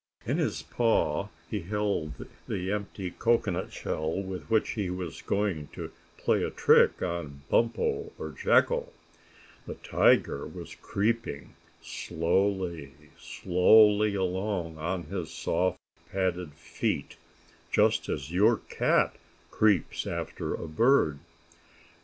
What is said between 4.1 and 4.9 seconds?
with which he